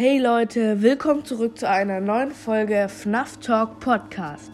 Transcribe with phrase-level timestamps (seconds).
[0.00, 4.52] Hey Leute, willkommen zurück zu einer neuen Folge FNAF Talk Podcast.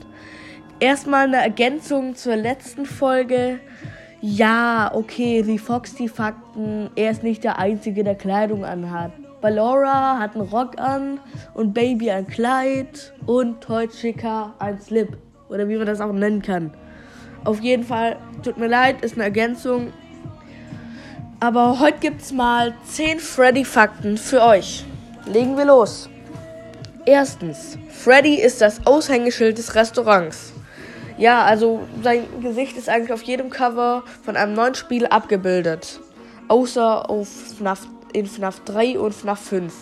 [0.81, 3.61] Erstmal eine Ergänzung zur letzten Folge.
[4.23, 9.13] Ja, okay, die Foxy Fakten, er ist nicht der Einzige, der Kleidung anhat.
[9.43, 11.21] Ballora hat einen Rock an
[11.53, 15.19] und Baby ein Kleid und Toy Chica ein Slip.
[15.51, 16.73] Oder wie man das auch nennen kann.
[17.45, 19.93] Auf jeden Fall, tut mir leid, ist eine Ergänzung.
[21.39, 24.87] Aber heute gibt's mal 10 Freddy-Fakten für euch.
[25.27, 26.11] Legen wir los.
[27.07, 30.53] Erstens, Freddy ist das Aushängeschild des Restaurants.
[31.17, 36.01] Ja, also sein Gesicht ist eigentlich auf jedem Cover von einem neuen Spiel abgebildet.
[36.49, 39.73] Außer auf FNAF, in FNAF 3 und FNAF 5.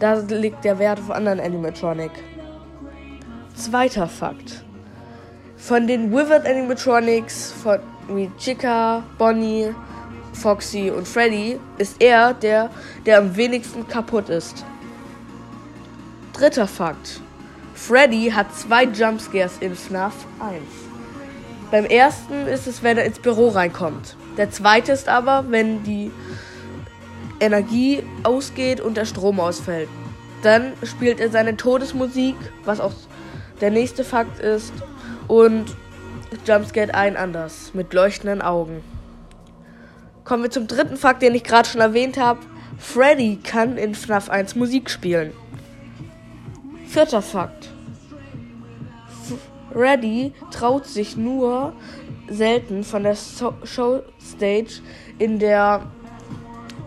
[0.00, 2.10] Da liegt der Wert auf anderen Animatronic.
[3.54, 4.64] Zweiter Fakt.
[5.56, 7.78] Von den Withered Animatronics, von
[8.08, 9.74] wie Chica, Bonnie,
[10.32, 12.70] Foxy und Freddy, ist er der,
[13.06, 14.64] der am wenigsten kaputt ist.
[16.40, 17.20] Dritter Fakt.
[17.74, 20.62] Freddy hat zwei Jumpscares in FNAF 1.
[21.70, 24.16] Beim ersten ist es, wenn er ins Büro reinkommt.
[24.38, 26.10] Der zweite ist aber, wenn die
[27.40, 29.90] Energie ausgeht und der Strom ausfällt.
[30.42, 32.94] Dann spielt er seine Todesmusik, was auch
[33.60, 34.72] der nächste Fakt ist,
[35.28, 35.66] und
[36.46, 38.82] Jumpscare ein anders, mit leuchtenden Augen.
[40.24, 42.40] Kommen wir zum dritten Fakt, den ich gerade schon erwähnt habe.
[42.78, 45.34] Freddy kann in FNAF 1 Musik spielen.
[46.90, 47.68] Vierter Fakt.
[49.72, 51.72] Freddy traut sich nur
[52.28, 54.80] selten von der so Showstage
[55.16, 55.82] in der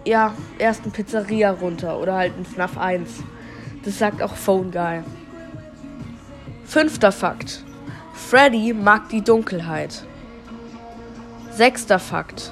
[0.04, 3.24] ja, ersten Pizzeria runter oder halt in FNAF 1.
[3.86, 5.04] Das sagt auch Phone Guy.
[6.66, 7.64] Fünfter Fakt.
[8.14, 10.04] Freddy mag die Dunkelheit.
[11.52, 12.52] Sechster Fakt.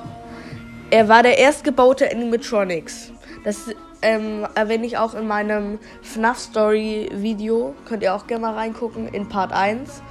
[0.90, 3.12] Er war der erstgebaute Animatronics.
[3.44, 3.66] Das
[4.02, 7.76] ähm, erwähne ich auch in meinem FNAF Story Video.
[7.86, 10.02] Könnt ihr auch gerne mal reingucken in Part 1.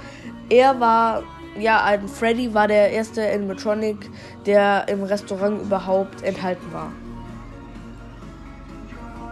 [0.49, 1.23] Er war,
[1.59, 3.97] ja, ein Freddy war der erste Animatronic,
[4.45, 6.91] der im Restaurant überhaupt enthalten war.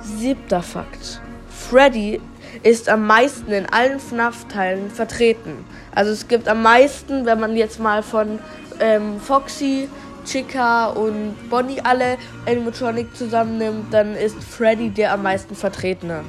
[0.01, 1.21] Siebter Fakt.
[1.49, 2.21] Freddy
[2.63, 5.65] ist am meisten in allen FNAF-Teilen vertreten.
[5.93, 8.39] Also es gibt am meisten, wenn man jetzt mal von
[8.79, 9.89] ähm, Foxy
[10.29, 16.23] Chica und Bonnie alle Animatronic zusammennimmt, dann ist Freddy der am meisten vertretene.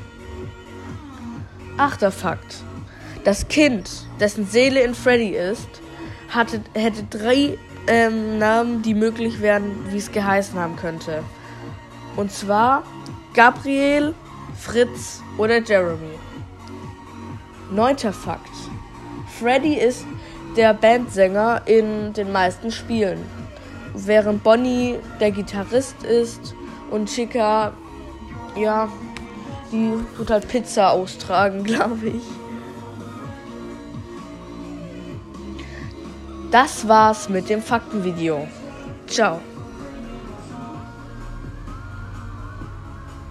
[1.76, 2.64] Achter Fakt.
[3.24, 5.68] Das Kind, dessen Seele in Freddy ist,
[6.30, 11.22] hatte, hätte drei ähm, Namen, die möglich wären, wie es geheißen haben könnte.
[12.16, 12.84] Und zwar
[13.34, 14.14] Gabriel,
[14.58, 16.18] Fritz oder Jeremy.
[17.70, 18.48] Neunter Fakt.
[19.38, 20.06] Freddy ist
[20.56, 23.24] der Bandsänger in den meisten Spielen
[23.94, 26.54] während Bonnie der Gitarrist ist
[26.90, 27.72] und Chica,
[28.56, 28.88] ja,
[29.72, 32.22] die tut halt Pizza austragen, glaube ich.
[36.50, 38.48] Das war's mit dem Faktenvideo.
[39.06, 39.40] Ciao.